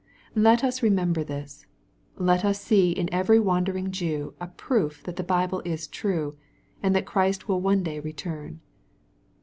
^ 0.01 0.03
Let 0.33 0.63
us 0.63 0.81
remember 0.81 1.23
this.. 1.23 1.67
Let 2.17 2.43
us 2.43 2.59
see 2.59 2.89
in 2.91 3.07
every 3.13 3.37
^ndering 3.37 3.91
Jew 3.91 4.33
a 4.41 4.47
proof 4.47 5.03
that 5.03 5.15
the 5.15 5.23
Bible 5.23 5.61
is 5.63 5.85
true, 5.87 6.39
and 6.81 6.95
that 6.95 7.05
Chri 7.05 7.27
st 7.31 7.41
w 7.41 7.55
ill 7.55 7.61
one 7.61 7.83
day 7.83 7.99
return. 7.99 8.61